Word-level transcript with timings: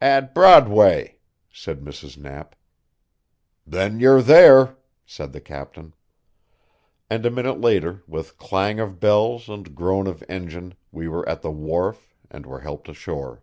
"At 0.00 0.36
Broadway," 0.36 1.18
said 1.50 1.80
Mrs. 1.80 2.16
Knapp. 2.16 2.54
"Then 3.66 3.98
you're 3.98 4.22
there," 4.22 4.76
said 5.04 5.32
the 5.32 5.40
captain. 5.40 5.94
And, 7.10 7.26
a 7.26 7.30
minute 7.32 7.60
later, 7.60 8.00
with 8.06 8.36
clang 8.38 8.78
of 8.78 9.00
bells 9.00 9.48
and 9.48 9.74
groan 9.74 10.06
of 10.06 10.22
engine 10.28 10.74
we 10.92 11.08
were 11.08 11.28
at 11.28 11.42
the 11.42 11.50
wharf 11.50 12.14
and 12.30 12.46
were 12.46 12.60
helped 12.60 12.88
ashore. 12.88 13.42